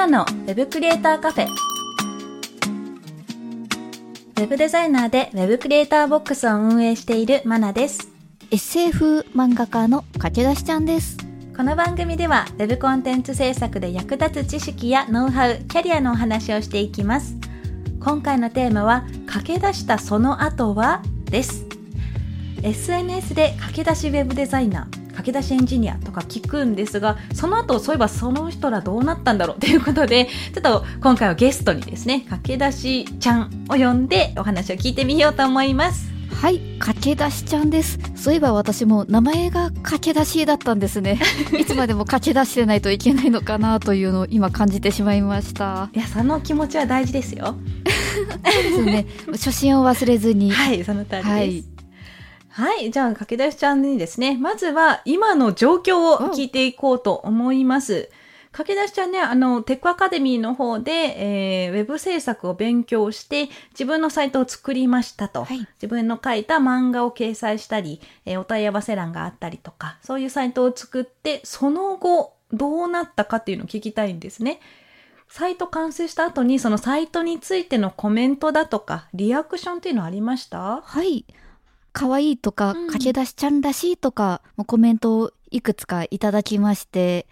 [0.00, 8.08] ナのウェブクリエイターカフェウェブデザイナーでウェブクリエイターボックスを運営しているマナです
[8.50, 11.18] SF 漫画家の駆け出しちゃんです。
[11.54, 17.36] この番組では Web コンテンツ制作で役立つ知識やノウハウ、キャリアのお話をしていきます。
[18.02, 21.02] 今回のテーマは駆け出したその後は？
[21.26, 21.66] です。
[22.62, 36.10] SNS で駆け出しウェブデザイナー、駆け出しエンジニアとか聞くんですが、その後そういえばその人らどうなったんだろうということで、ちょっと今回はゲストにですね、駆け出しちゃんを呼んでお話を聞いてみようと思います。
[36.40, 37.98] はい、駆け出しちゃんです。
[38.14, 41.20] そういえば私も名前が駆け出しだったんですね。
[41.58, 45.90] いつまでも駆け出してないといけないのかなというのを今感じてしまいました。
[45.92, 47.56] いや、その気持ちは大事ですよ。
[48.42, 49.06] そうですね。
[49.32, 50.50] 初心を忘れずに。
[50.50, 51.28] はい、その通りです。
[51.28, 51.79] はい
[52.50, 52.90] はい。
[52.90, 58.10] じゃあ、駆け出しちゃんにですね、まずは今の状況を聞いていこうと思います。
[58.52, 65.44] 駆け出しちゃんね、あの、テックアカデミーの方で、えー、ウェブ制作を勉強して、自分のサイトを作りましたと。
[65.44, 74.58] はい自分の書いた漫画を掲載したり、えーお問い合わせ欄があったりとか、そういうサイトを作って、その後、どうなったかっていうのを聞きたいんですね。
[75.28, 80.82] サイト完成した後に、そのサイトについてのコメントだとか、リアクションっていうのはありました？
[80.84, 81.24] はい。
[81.92, 87.26] 可愛いとか、うん駆け出しちゃんらしいとか、コメントをいくつかいただきまして、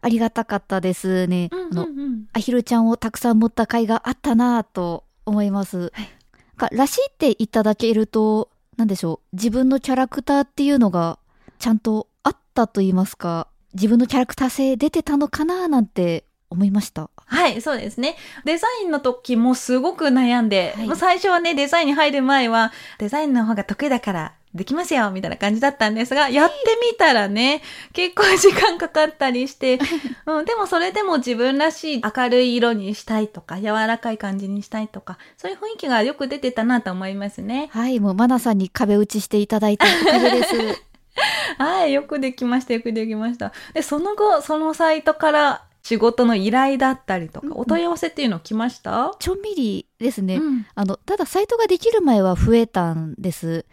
[0.00, 1.48] ありがたかったですね。
[1.52, 2.26] あの、ん。
[2.32, 5.92] アヒルちゃんをたくさん持った甲斐があったなぁと思います。
[5.94, 6.24] はい
[6.56, 11.18] がらしいっていただけると、なんでしょう、自分のキャラクターっていうのが
[11.58, 16.24] ちゃんとあったと言いますか、自分のキャラクター性出てたのかななんて
[16.54, 17.10] 思いました。
[17.26, 18.16] はい、そうですね。
[18.44, 26.54] デザインの時もすごく悩んで、はいもう最初はね、デザインに入る前は、デザインの方が得意だから、できますよみたいな感じだったんですが、やって
[26.92, 27.60] みたらね、
[27.92, 29.80] 結構時間かかったりして、
[30.26, 37.68] うん、でもそれでも自分らしい明るい色にしたいとか、柔らかい感じにしたいとか、そういう雰囲気がよく出てたなと思いますね。
[37.72, 40.84] はい、もうマナさんに壁打ちしていただいたおかげです。
[41.58, 43.52] はい、よくできました、よくできました。
[43.72, 50.36] で、その後、そのサイトから仕事の依頼だったりとか、うんうんお問い合わせっていうの来ました、ちょんみりですね。
[50.36, 53.66] うんあの、ただサイトができる前は増えたんです。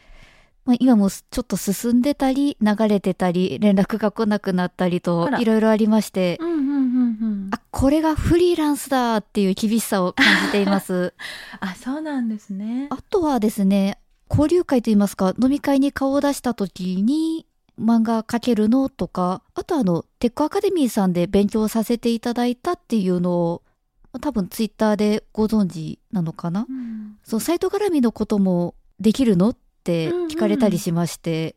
[0.65, 6.69] まあ、今もちょっと進んでたり、流れてたり、連絡が来なくなったりといろいろありまして、うんうんうんう
[7.47, 7.49] ん。
[7.51, 11.13] あ、これがフリーランスだっていう厳しさを感じています。
[11.59, 12.87] あ、そうなんですね。
[12.91, 13.97] あとはですね、
[14.29, 17.47] 交流会といいますか、飲み会に顔を出した時に、
[17.79, 18.89] 漫画描けるの？
[18.89, 23.63] とか、あとあの、テックアカデミーさんで勉強させていただいたっていうのを、
[24.19, 26.65] 多分ツイッターでご存知なのかな？
[26.69, 29.49] うんそのサイト絡みのこともできるの？
[29.49, 31.55] って聞かれたりしまして、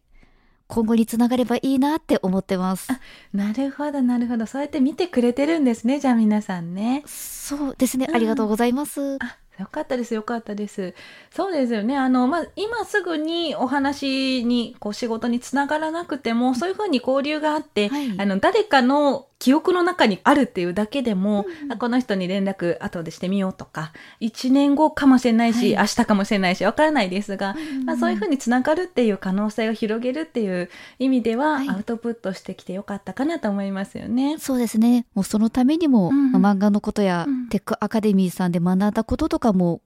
[0.66, 2.88] 今後につながればいいなって思ってます。
[3.34, 4.46] なるほど、なるほど。
[4.46, 7.02] そうやって見てくれてるんですね、じゃあ皆さんね。
[7.06, 9.16] そうですね、うんありがとうございます。
[9.20, 10.94] あ、よかったです、よかったです。
[11.31, 11.97] そうですよね。
[11.97, 28.34] あの、まあ、今すぐにお話に、こう、仕事につながらなくても、そういうふうに交流があって、はいあの、誰かの記憶の中にあるっていうだけでも、うんこの人に連絡後でしてみようとか、1年後かもしれないし、は明日かもしれないし、わからないですが、まあ、そういうふうに。
[28.34, 30.69] につながるっていう可能性を広げるっていう
[30.99, 34.38] 意味では、はいアウトプットしてきてよかったかなと思いますよね。
[34.38, 35.06] そうですね。
[35.15, 39.81] もうそのためにも、うんまあ漫画のことや、うんテックアカデミーさんで学んだこととかも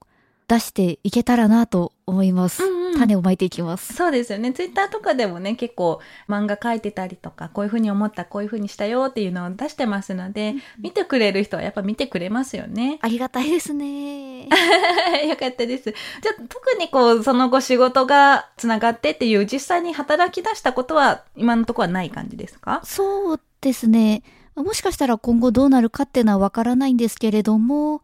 [0.47, 2.63] 出していけたらなと思います。
[2.63, 3.93] うんうん種をまいていきます。
[3.93, 4.51] そうですよね。
[4.53, 12.99] ツイッターとかでもね、結構漫画描いてたりとか、こういうふうに思った、こういうふうにしたよっていうのを出してますので、見てくれる人はやっぱ見てくれますよね。
[13.01, 14.43] ありがたいですね。
[15.27, 15.83] よかったです。
[15.91, 22.81] じゃあ、特にこう、その後仕事がつながってっていう、実際に働き出したことは、今のところはない感じですか？
[22.83, 24.23] そうですね。
[24.55, 28.01] もしかしたら今後どうなるかっていうのはわからないんですけれども、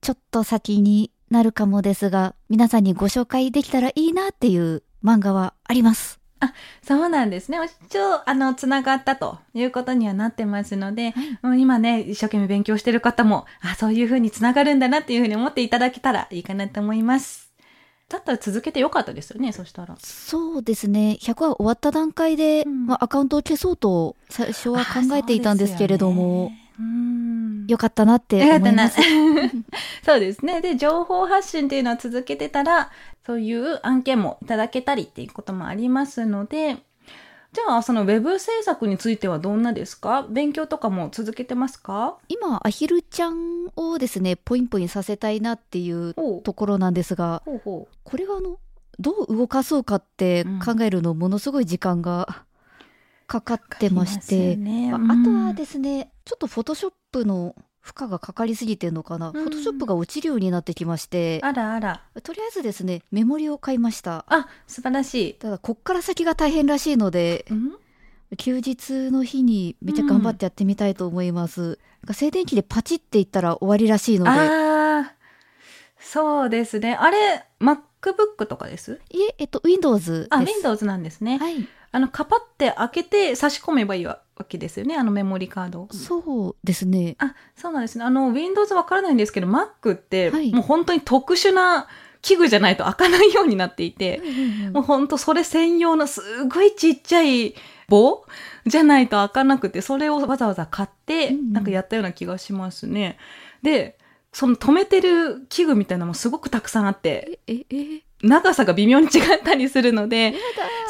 [0.00, 6.18] ちょっと先になるかもですが、皆さんにご紹介できたらいいなっていう漫画はあります。
[6.82, 7.58] そうなんですね。
[7.86, 17.52] 一応、あの、つながったということにはなってますので、うん今ね、一生懸命勉強してる方も、あ、そういうふうにつながるんだなっていうふうに思っていただけたらいいかなと思います。
[18.08, 19.96] だったら続けてよかったですよね、そしたら。
[19.98, 21.18] そうですね。
[21.20, 26.52] 100話終わった段階で、うんまあ、アカウントを消そうと最初は考えていたんですけれども、
[27.68, 29.00] よかったなって思います。
[30.04, 30.60] そうですね。
[30.60, 32.90] で、情報発信っていうのは続けてたら、
[33.26, 36.76] そういう案件もいただけたりっていうこともありますので、
[37.52, 40.26] じゃあ、そのウェブ制作についてはどんなですか？
[40.28, 42.18] 勉強とかも続けてますか？
[42.28, 46.14] 今、アヒルちゃんをですね、ポインポインさせたいなっていう
[46.44, 48.58] ところなんですが、ほうほこれはあの、
[49.00, 52.44] どう動かそうかって考えるのものすごい時間が
[53.28, 54.58] かかってまして、
[54.92, 62.02] ああとはですね、ちょっとフォトショップの負荷がかかりすぎてるのかな、うんフォトショップが落ちるようになってきまして、あらあら。
[62.22, 64.24] とりあえずですね、メモリを買いました。
[64.28, 65.34] あ、素晴らしい。
[65.34, 67.76] ただ、こっから先が大変らしいので、うん？
[68.36, 71.60] 休日の日にめっちゃ頑張ってやってみたいと思います。
[71.60, 75.14] なんか静電気でパチっていったら終わりらしいので、ああ、
[75.98, 76.94] そうですね。
[76.94, 79.00] あれ、MacBook とかです？
[79.10, 80.28] いえ、えっと、Windows です。
[80.30, 81.38] あ、Windows なんですね。
[81.38, 81.66] はい。
[81.90, 84.96] あの、カパって開けて差し込めばいいわけですよね。
[84.96, 85.88] あのメモリカードを。
[85.92, 87.16] そうですね。
[87.18, 88.04] あ、そうなんですね。
[88.04, 91.88] あの、Windows わからないんですけど、Mac って、はいもう本当に特殊な
[92.22, 94.22] 器具じゃないと開かないようになっていて、
[94.72, 97.54] もう本当それ専用のすごいちっちゃい
[97.88, 98.24] 棒
[98.66, 103.18] じゃないと開かなくて、それをわざわざ買って、うんうんなんかやったような気がしますね。
[103.62, 103.98] で、
[104.32, 110.34] その止めてる器具みたいなのもすごくたくさんあって、え、え、え、長さが微妙に違ったりするので、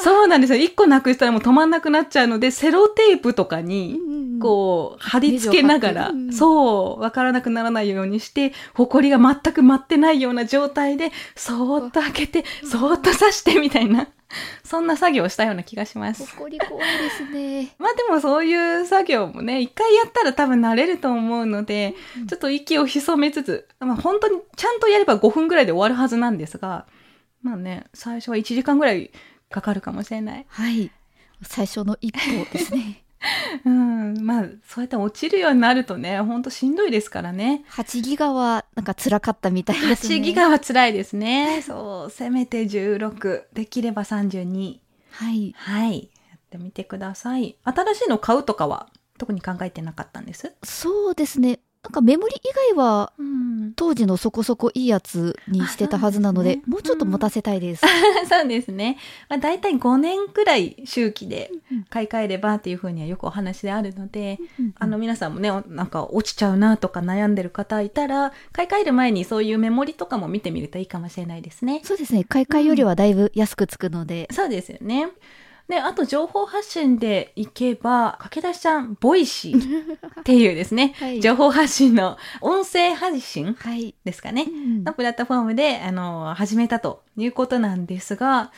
[0.03, 0.59] そうなんですよ。
[0.59, 3.99] 一個なくしたらもう止まんなくなっちゃうので、セロテープとかに、
[4.41, 14.09] こう、貼り付けながらう、んそう、わからなくならないようにして、埃が全く舞ってないような状態で、そーっと開けて、そーっと刺してみたいな、
[14.63, 16.27] そんな作業をしたような気がします。
[16.37, 17.75] ほこり怖いですね。
[17.79, 21.95] まあでもそういう作業もね、一回やったら多分慣れると思うので、
[22.29, 26.87] ちょっと息を潜めつつ、まあ本当にちゃんとやれば5分ぐらいで終わるはずなんですが、
[27.49, 29.11] まあね、最初は1時間ぐらい
[29.51, 30.47] かかるかもしれない。
[30.49, 30.91] はい。
[31.43, 33.05] 最初の一歩ですね。
[33.65, 37.65] うん、まあそうやって落ちるようになるとね、ほんとしんどいですからね。
[37.71, 40.17] 8ギガはなんか辛かったみたいですね。
[40.17, 41.63] 8ギガは辛いですね。
[41.63, 44.79] そう、せめて16、できれば32。
[45.11, 45.55] はい。
[45.57, 46.11] はい。
[46.31, 47.57] やってみてください。
[47.65, 50.55] 新しいの買うとかは特に考えてなかったんです？
[50.63, 51.61] そうですね。
[51.83, 53.49] なんかメモリ以外はうん。
[53.77, 57.87] 当時のそこそこいいやつにしてたはずなので、うですねもうちょっと持たせたいです。
[58.29, 58.99] そうですね。
[59.29, 61.51] まあ大体5年くらい周期で
[61.91, 64.39] 買い替えればっていうふうにはよくお話であるので、
[64.79, 71.81] あの皆さんもね、なんか落ちちゃうなとか悩んでる方いたら、買い替える前にそういうメモリとかも見てみるといいかもしれないですね。
[71.85, 72.25] そうですね。
[72.25, 74.29] 買い替えよりはだいぶ安くつくので。
[74.33, 75.09] そうですよね。
[75.69, 79.99] で、あと情報発信でいけば、駆け出しちゃん、ボイシー。
[80.21, 81.21] っていうですね、はい。
[81.21, 83.95] 情報発信の音声配信はい。
[84.03, 84.85] ですかね、うん。
[84.85, 88.51] のプラットフォームで、あの、始めたということなんですが、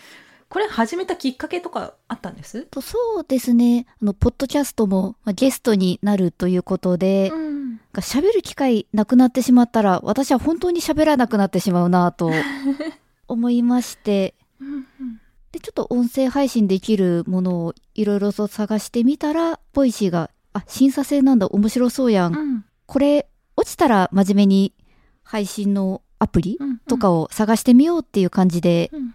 [0.49, 2.63] これ始めたきっかけとかあったんです？
[2.63, 3.87] とそうですね。
[4.03, 7.71] あの、ポッドキャストもまあゲストになるということで、ん。
[7.93, 12.31] なんる機会なくなってしまったら、私は本当に喋らなくなってしまうなと
[13.27, 14.35] 思いまして、
[15.53, 22.35] で、ちょっと音声配信できるものをいろいろと探してみたら、 Voicy が、あ、審査制なんだ、面白そうやん。
[22.35, 22.65] うん。
[22.87, 24.73] これ、落ちたら真面目に
[25.23, 29.15] 配信のアプリうんとかを探してみようっていう感じで、うん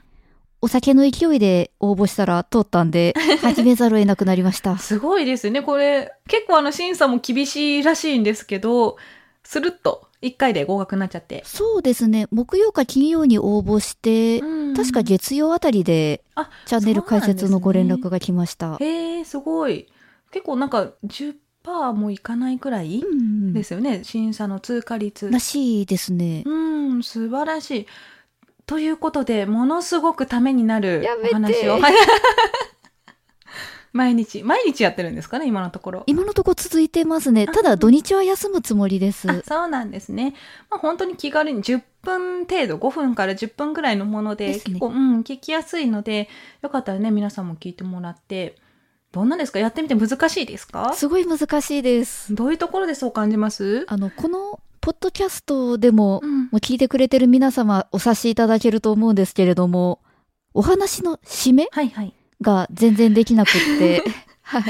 [0.61, 4.79] お酒の勢いで応募したら通ったんで、 始めざるを得なくなりました。
[4.79, 5.61] すごいですね。
[5.61, 8.97] これ、結構あの審査も厳しいらしいんですけど、
[9.43, 11.43] スルッと1回で合格になっちゃって。
[11.45, 12.27] そうですね。
[12.31, 14.39] 木曜か金曜に応募して、
[14.75, 18.15] 確か月曜あたりであ、チャンネル開設のご連絡が。
[18.15, 18.77] が来ました。
[18.79, 19.87] へえ、すごい。
[20.31, 24.03] 結構なんか10%もいかないくらいうんですよね。
[24.03, 25.29] 審査の通過率。
[25.29, 26.43] らしいですね。
[26.45, 26.53] う
[26.95, 27.87] ん、素晴らしい。
[28.65, 31.79] ということで、ものすごくためになるお話を。
[33.97, 36.03] はい毎日、毎日やってるんですかね、今のところ。
[36.05, 37.47] 今のとこ続いてますね。
[37.47, 39.31] ただ土日は休むつもりです。
[39.31, 40.33] あそうなんですね。
[40.69, 46.27] まあ、本当に気軽に10分程度、5分から10分ぐらいのもので、ですね結構、うん、聞きやすいので、
[46.61, 48.57] よかったらね、皆さんも聞いてもらって、
[49.13, 49.59] どんなですか？
[49.59, 50.93] やってみて難しいですか？
[50.93, 52.35] すごい難しいです。
[52.35, 53.85] どういうところでそう感じます？
[53.87, 60.01] あの、このポッドキャストでも、うんもう聞いてくれてる皆様お察しいただけると思うんですけれども、
[60.53, 61.69] お話の締め？
[61.71, 62.13] はいはい。
[62.41, 64.03] が全然できなくって、
[64.43, 64.63] はい。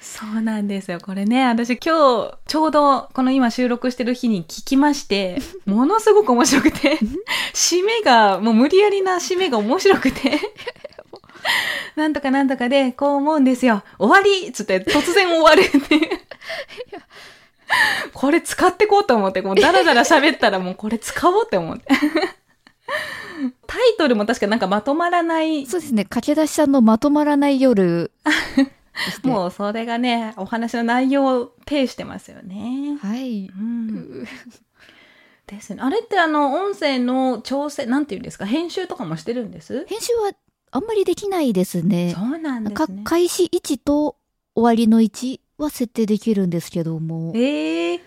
[0.00, 0.98] そうなんですよ。
[1.00, 6.98] これね、私今日、ちょうどこの今収録してる日に聞きまして、 ものすごく面白くて、
[7.54, 10.38] 締めが、もう無理やりな締めが面白くて、
[11.96, 13.82] なんとかなんとかで、こう思うんですよ。
[13.98, 16.20] 終わりっつって突然終わるっていう。
[18.12, 21.84] これ使ってこうと思って、もうダラダラ喋ったらもうこれ使おうって思って。
[23.66, 28.10] タイトルも確かなんかまとまらないそうですね、駆け出しさんのまとまらない夜。
[29.24, 32.96] もうそれがね、お話の内容を呈してますよね。
[33.00, 33.46] はい。
[33.48, 34.24] うん
[35.46, 35.82] ですね。
[35.82, 39.84] あれってあの、音声の調整、なんていうんですか、編集とかもしてるんです？
[39.86, 40.32] 編集は
[40.70, 42.14] あんまりできないですね。
[42.16, 43.02] そうなんですね。
[43.04, 44.16] 開始位置と
[44.54, 47.32] 終わりの位置は設定できるんですけども。
[47.34, 48.00] ええー、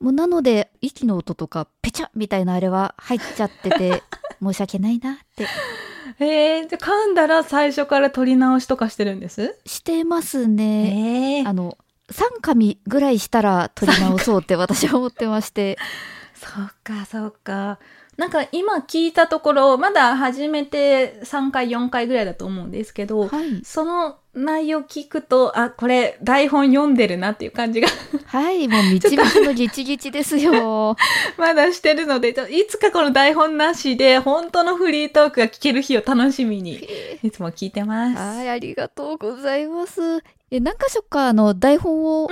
[0.00, 4.02] もうなので、息の音とか、ペチャみたいなあれは入っちゃってて、
[4.42, 5.46] 申し訳ないなって。
[6.18, 9.58] ええー、じゃ噛んだら最初から撮り直しとかしてるんです？
[9.66, 11.36] してますね。
[11.36, 11.76] ええー、あの、
[12.10, 15.78] 3紙ぐらいしたら撮り直そうって私は思ってまして。
[16.34, 17.78] そうか、そうか。
[18.20, 27.88] なんか今聞いたところ、まだ始めて3回、4回ぐらいだと思うんですけど、はい、その内容聞くと、あ、これ台本読んでるなっていう感じが
[28.26, 30.96] はい、もうみちみちのギチギチですよ。
[31.38, 36.86] まだしてるので、いつかこの台本なしで、本当のフリートークが聞ける日を楽しみに、
[37.22, 38.18] いつも聞いてます。
[38.18, 40.22] はい、ありがとうございます。
[40.50, 42.28] え、何箇所かあの台本を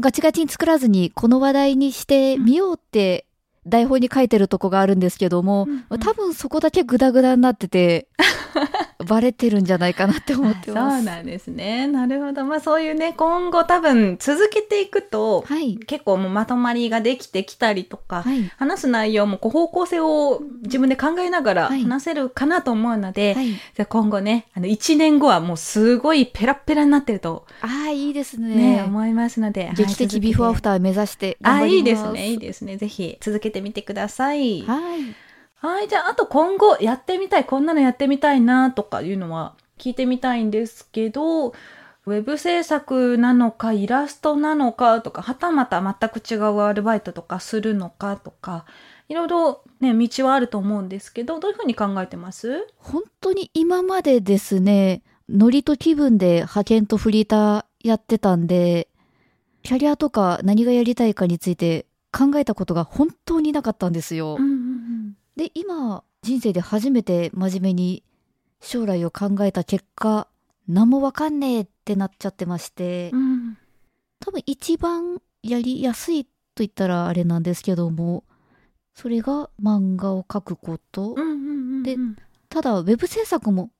[0.00, 3.26] ガチガチに作らずにこの話題にしてみようって
[3.66, 8.08] 台本に書いてるとこがあるんですけども、うんうん、多分そこだけグダグダになってて、
[9.04, 10.96] バレてるんじゃないかなって思ってます。
[10.96, 11.86] そうなんですね。
[11.86, 12.44] なるほど。
[12.44, 27.46] まあそういうね、今後多分続けていくと、はい、結構もうまとまりができてきたりとか、はい、話す内容もこう方向性を自分で考えながら話せるかなと思うので、はい、じゃ今後ね、あの1年後はもうすごいペラペラになってると。
[27.60, 28.56] ああ、いいですね。
[28.56, 29.70] ね、思いますので。
[29.76, 31.72] 劇的ビフォーアフター目指して頑張ります。
[31.72, 32.76] あいいですね、いいですね。
[32.76, 34.62] ぜひ続けてみてください。
[34.62, 35.27] はい。
[35.60, 48.66] はい、じゃあ、あと今後やってみたい、こんなのやってみたいなとかいうのは聞いてみたいんですけど、ウェブ制作なのか、イラストなのかとか、はたまた全く違うアルバイトとかするのかとか、
[49.08, 52.66] いろいろね、道はあると思うんですけど、どういうふうに考えてます？
[52.76, 58.88] 本当に今までですね、ノリと気分で派遣とフリーターやってたんで、
[59.62, 64.36] キャリアとか何がやりたいかについて考えたことが本当になかったんですよ。
[64.38, 64.87] うんうんうん
[65.38, 68.02] で今人生で初めて真面目に
[68.60, 70.26] 将来を考えた結果
[70.66, 73.56] 何もわかんねえってなっちゃってまして、うん、
[74.18, 78.24] 多分一番やりやすいと言ったらあれなんですけども
[78.96, 81.32] それが漫画を描くこと、うんうんうんう
[81.78, 81.96] ん、で
[82.48, 83.70] ただウェブ制作も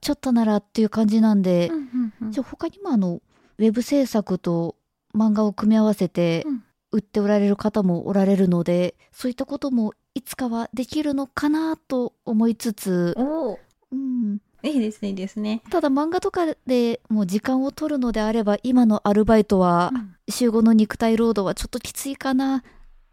[0.00, 3.20] ちょっとならっていう感じなんで、うんうんうん、じゃ他にもあの
[3.58, 4.76] ウェブ制作と
[5.14, 6.46] 漫画を組み合わせて
[6.92, 15.62] 売っておられる方もおられるので、そういったこともいつかはできるのかなと思いつつ、うん、いいですねいいですね。
[15.70, 19.92] ただ漫画とかでもう時間を取るのであれば今のアルバイトは、
[20.28, 22.62] 週5の肉体労働はちょっときついかな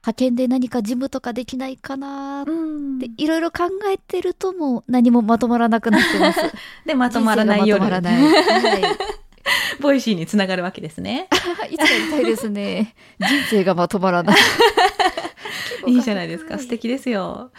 [0.01, 6.39] 派遣で何か事務とかできないかなっていろいろ考えてるともう何もまとまらなくなってます。
[6.85, 7.79] でまとまらない夜。
[7.79, 9.28] まとまらない、 はい
[9.79, 11.27] Voicy につながるわけですね。
[11.69, 12.95] いつか言いたいですね。
[13.19, 14.35] 人生がまとまらない。
[15.87, 16.57] いいじゃないですか。
[16.59, 17.51] 素敵ですよ。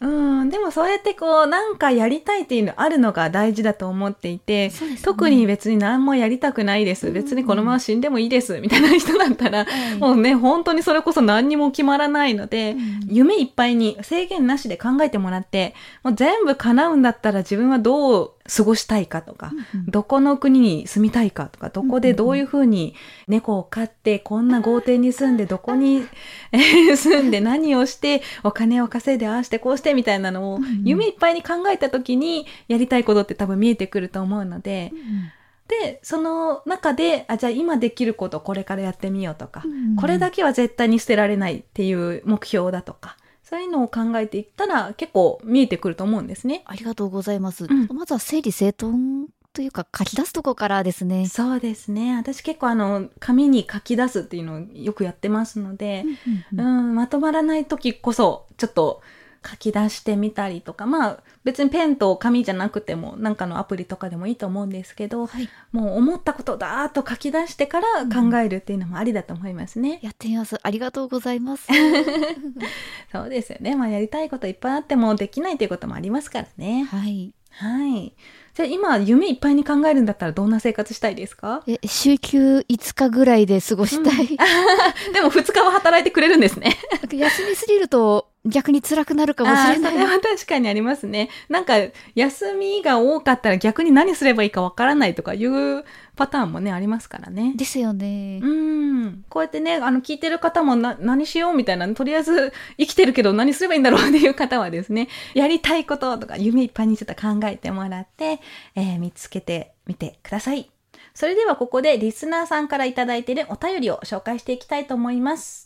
[0.00, 0.06] う
[0.44, 7.10] ん、でもそうやってこう、なんかやりたいっていうのあるのが大事だと思っていて、ね、特に別に何もやりたくないです。
[7.12, 8.60] 別にこのまま死んでもいいです。
[8.60, 9.66] みたいな人だったら、
[9.98, 22.94] もうね、本当にそれこそ何にも決まらないので、うん、夢いっぱいに制限なしで考えてもらって、もう全部叶うんだったら自分はどう過ごしたいかとか、うんうん、どこの国に住みたいかとか、どこでどういうふうに
[23.28, 26.04] 猫を飼って、こんな豪邸に住んで、どこに、
[26.96, 35.30] 住んで何をして、お金を稼いで、ああしてこうしてみたいなのを、夢いっぱいに考えた時に、やりたいことって多分見えてくると思うので、うん、
[35.68, 43.16] で、その中で、あ、じゃあ今できることこれからやってみようとか、うん、これだけは絶対に捨てられないっていう目標だとか、
[43.48, 46.62] そういうのを考えていったら結構見えてくると思うんですね。
[46.64, 47.66] ありがとうございます。
[47.66, 51.28] うん、まずは整理整頓というか書き出すとこからですね。
[51.28, 52.16] そうですね。
[52.16, 56.04] 私結構あの紙に書き出すっていうのをよくやってますので、
[56.52, 59.00] うん、うんうん、まとまらない時こそちょっと
[59.48, 70.00] 書き出してみたりとか、まあ別にペンと紙じゃなくてもなんかのアプリとかでもいいと思うんですけど、はい、もう思ったことをだーっと書き出してから考えるっていうのもありだと思いますね。
[70.02, 70.58] うん、やってみます。
[70.62, 71.68] ありがとうございます。
[73.12, 73.76] そうですよね。
[73.76, 76.84] まあやりたいこといっぱいあってもできないということもありますからね。
[76.90, 77.32] はい。
[77.50, 78.12] はい。
[78.54, 81.62] じゃあ今夢いっぱいに考えるんだったらどんな生活したいですか？
[81.66, 84.26] え、週休5日ぐらいで過ごしたい。
[84.26, 86.76] うん、 でも2日は働いてくれるんですね。
[87.10, 89.92] 休みすぎると逆に辛くなるかもしれない。
[89.92, 91.28] それは確かにありますね。
[91.48, 91.74] なんか、
[92.14, 95.84] 休みが多かったら逆に何すればいいかわからないとかいう
[96.14, 97.54] パターンもね、ありますからね。
[97.56, 98.40] ですよね。
[98.42, 99.24] うん。
[99.28, 108.40] こうやってね、あの、聞いてる方もな、何しようみたいな、とりあえず生きてるけど何すればいいんだろうっていう方はですね、やりたいこととか夢いっぱいにちょっと考えてもらって、
[108.74, 110.70] えー、見つけてみてください。
[111.14, 115.65] それではここでリスナーさんからいただいているお便りを紹介していきたいと思います。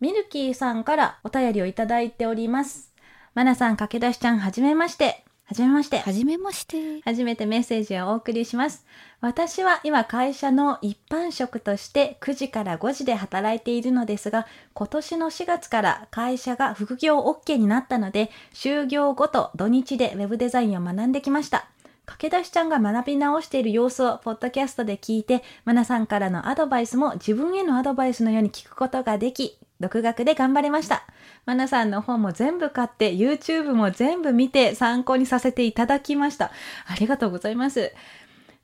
[0.00, 2.92] ミルキーさんからお便りをいただいております。
[3.34, 5.24] マナさん、駆け出しちゃん、はじめまして。
[5.46, 5.98] はじめまして。
[5.98, 7.00] はじめまして。
[7.02, 8.86] 初めてメッセージをお送りします。
[9.20, 21.68] 私は今会社の一般職として9時から5時で働いているのですが、今年の4月から会社が副業 OK になったので、就業後と土日でウェブデザインを学んできました。
[22.06, 31.04] 駆け出しちゃんが学び直している様子をポッドキャストで聞いて、マナさんからのアドバイスも自分へのアドバイスのように聞くことができ、独学で頑張れました。
[31.46, 36.52] マナさんの本も全部買って、YouTube も全部見て参考にさせていただきました。
[36.86, 37.92] ありがとうございます。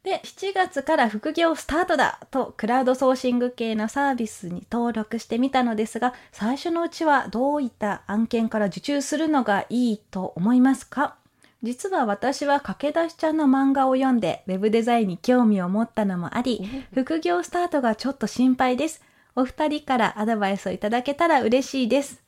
[0.02, 11.16] で、7月から副業スタートだとクラウドソーシング系のサービスに登録してみたのですが、最初のうちはどういった案件から受注するのがいいと思いますか？
[11.62, 19.02] 実は私は駆け出しちゃんの漫画を読んでウェブデザインに興味を持ったのもあり、副業スタートがちょっと心配です。
[19.36, 22.22] お二人からアドバイスをいただけたら嬉しいです。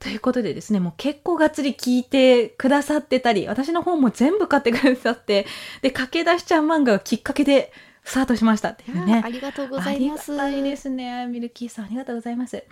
[0.00, 5.46] ということでですね、もう結構がっつり聞いてくださってたり、私の本も全部買ってくださって、
[5.82, 7.72] で、駆け出しちゃん漫画がきっかけで
[8.04, 9.22] スタートしましたっていうね。
[9.24, 10.32] ありがとうございます。
[10.32, 11.26] ありがたいですね。
[11.26, 12.62] ミルキーさん、ありがとうございます。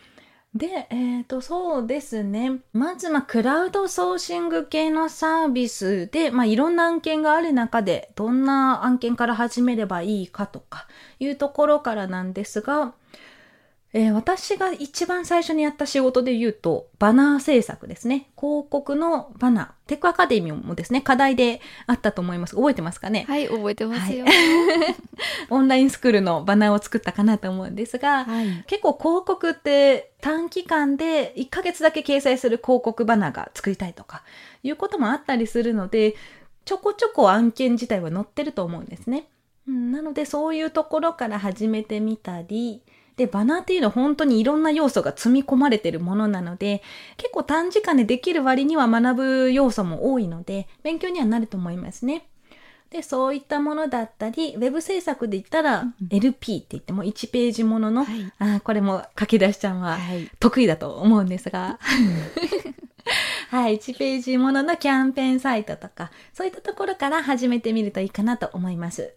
[0.55, 2.61] で、えっ、と、そうですね。
[2.73, 10.87] まず、まあ、クラウドソーシング系のサービスで、まあ、いろんな案件がある中で、どんな案件から始めればいいかとか
[11.19, 12.95] いうところからなんですが、
[13.93, 18.29] えー私が一番最初にやった仕事で言うと、バナー制作ですね。
[18.39, 19.89] 広告のバナー。
[19.89, 22.57] テックアカデミーもですね、課題であったと思います。
[22.57, 23.25] 覚えてますかね？
[23.29, 24.27] はい、覚えてますよ。
[25.49, 28.65] オンラインスクールのバナーを作ったかなと思うんですが、はい。
[28.67, 34.25] 結構広告って短期間で1ヶ月だけ掲載する広告バナーが作りたいとか
[34.63, 36.17] いうこともあったりするので、
[36.65, 39.29] ちょこちょこ案件自体は載ってると思うんですね。
[39.69, 42.83] うん、なのでそういうところから始めてみたり、
[43.17, 46.83] で、バナーっていうのは本当にいろんな要素が積み込まれてるものなので、
[47.17, 52.27] 結構短時間でできる割には学ぶ要素も多いので、勉強にはなると思いますね。
[52.91, 60.31] で、そういったものだったり、ウェブ制作で言ったら、LP って言っても1ページものの、はいあーこれも駆け出しちゃんははい。
[60.39, 61.79] 得意だと思うんですが、
[63.51, 69.15] はい、1ページもののキャンペーンサイトとか、そういったところから始めてみるといいかなと思います。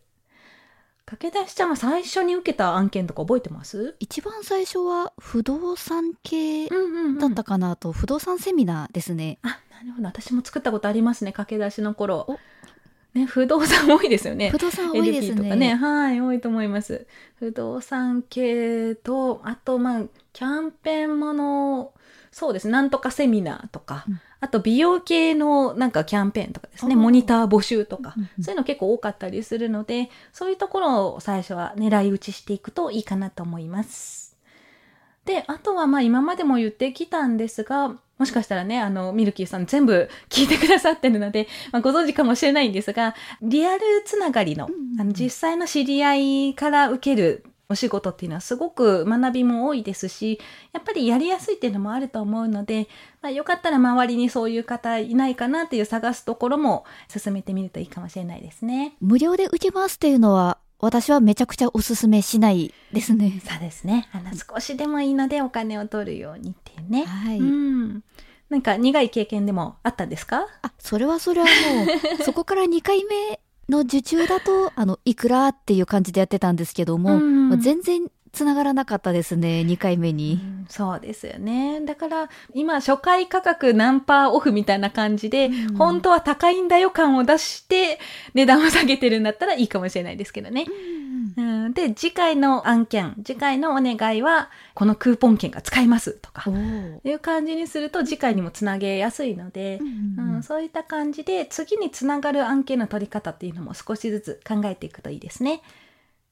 [1.10, 3.96] 駆け出しちゃんは最初に受けた案件とか覚えてます？
[4.00, 6.70] 一番最初は不動産系。
[6.70, 9.40] だったかなと、不動産セミナーですね。
[9.42, 10.08] あ、なるほど。
[10.08, 12.38] 私も作ったことありますね、駆け出しの頃お。
[13.18, 14.60] ね、不動産多いですよね不。
[14.60, 15.50] 動産多いです LP とね。
[15.50, 17.08] かね、はい、多いと思います。
[17.38, 21.94] 不動産系と、あと、まあ、キャンペーンもの、
[22.32, 22.68] そうです。
[22.68, 24.22] ね、なんとかセミナーとか、うん。
[24.42, 34.38] あと美容系のなんかキャンペーンとかですね、モニター募集とか、うんうんそういうの結構多かったりするので、そういうところを最初は狙い撃ちしていくといいかなと思います。
[35.26, 50.40] で、あとはまあ今までも言ってきたんですが、もしかしたらね、あの、ミルキーさん全部聞いてくださってるので、 まあ、ご存知かもしれないんですが、リアルつながりの、あの実際の知り合いから受けるお仕事っていうのはすごく学びも多いですし、
[50.74, 52.88] やっぱりやりやすいっていうのもあると思うので、
[53.22, 56.84] まあ、よかったら周りにそういう方いないかなっていう探すところも
[57.16, 58.94] 進めてみるといいかもしれないですね。
[59.02, 63.40] 無料で受けますっていうのは、私はめちゃくちゃおすすめしないですね。
[63.48, 64.10] そうですね。
[64.14, 67.04] あの、少しでもいいのでお金を取るようにっていうね。
[67.06, 67.38] はい。
[67.38, 68.04] うん。
[68.50, 70.48] なんか苦い経験でもあったんですか？
[70.64, 71.52] あ、それはそれはも
[72.20, 73.39] う、 そこから2回目
[73.70, 80.40] の受注だと、あの、いくらっていう感じでやってたんですけども、うんまあ全然繋がらなかったですね、2回目に。
[80.42, 81.82] うんそうですよね。
[81.82, 88.00] だから、今、初回価格何パーオフみたいな感じで、うん本当は高いんだよ感を出して、
[88.36, 90.66] 値段を下げてるんだったらいいかもしれないですけどね。
[90.68, 90.99] うん、
[91.74, 96.44] で、次回の案件、次回のお願いは、このクーポン券が使えますとか
[97.04, 105.62] いう感じにすると次回にもつなげやすいので、うんうん、そういった感じで次につながる案件の取り方っていうのも少しずつ考えていくといいですね。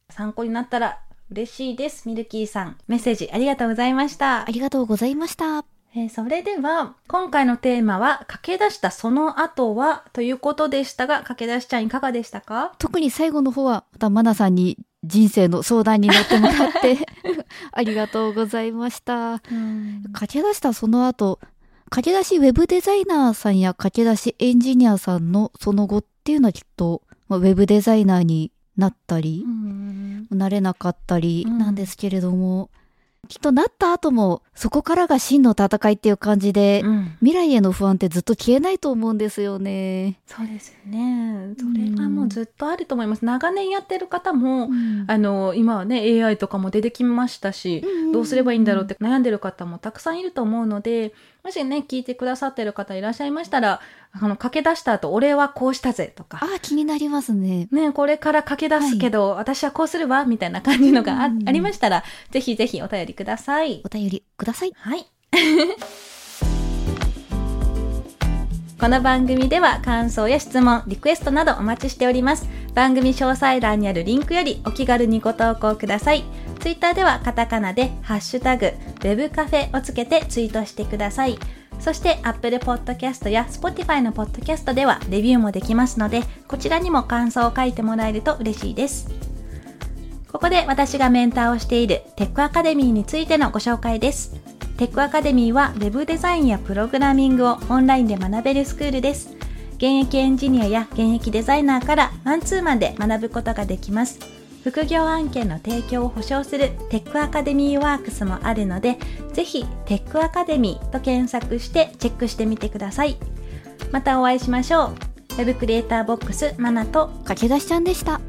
[0.10, 2.08] 参考になったら嬉しいです。
[2.08, 4.46] ミルキーさん、メッセージありがとうございましたあ。
[4.46, 5.65] りがとうございました。
[5.96, 12.74] えーそれでは、今回のテーマは、駆け出したその後はということでしたが、駆け出しちゃんいかがでしたか？
[12.78, 16.98] 特に最後の方は、またマナさんに人生の相談に乗ってもらって、
[17.72, 19.41] ありがとうございました。
[20.13, 21.39] 駆け出したその後、
[21.89, 32.70] 駆け出しウェブデザイナーさんや駆け出しエンジニアさんのその後っていうのはきっと、まあウェブデザイナーになったり、うんなれなかったりうんなんですけれども、
[33.27, 40.19] きっとなった後も、そこからが真の戦いっていう感じで、うん未来への不安ってずっと消えないと思うんですよね。
[40.25, 41.53] そうですよね。
[41.57, 43.25] それはもうずっとあると思います。
[43.25, 51.13] 長年やってる方も、うんあの、今はね、AI とかも出てきましたし、どうすればいいんだろうって悩んでる方もたくさんいると思うので、
[51.43, 53.81] もしね、聞いてくださってる方いらっしゃいましたら、
[54.19, 57.67] あの、駆け出した後、俺はこうしたぜとか、ああ、気になりますね。
[57.71, 63.82] ね、これから駆け出すけど、私はこうするわ、みたいな感じのがあ,、うんありましたら、ぜひぜひお便りください。
[63.86, 64.71] お便りください。
[64.75, 65.06] はい。
[68.80, 72.47] この番組では感想や質問、リクエストなどお待ちしております。
[72.75, 76.23] 番組詳細欄にあるリンクよりお気軽にご投稿ください。
[76.60, 81.39] ツイッターではカタカナでハッシュタグ、ウェブカフェをつけてツイートしてください。
[81.79, 89.09] そして Apple Podcast や Spotify の Podcast ではレビューもできますので、こちらにも感想を書いてもらえると嬉しいです。
[90.31, 94.35] ここで私がメンターをしているテックアカデミーについてのご紹介です。
[94.77, 99.35] テックアカデミーは Web デザインやプログラミングをオンラインで学べるスクールです。
[99.77, 104.37] 現役エンジニアや現役デザイナーからマンツーマンで学ぶことができます。
[104.69, 108.97] 副業案件の提供を保証するテックアカデミーワークスもあるので、
[109.32, 113.15] ぜひテックアカデミーと検索してチェックしてみてください。
[113.93, 115.38] またお会いしましょう。
[115.38, 118.19] Web クリエイターボックスマナと駆け出しちゃんでした。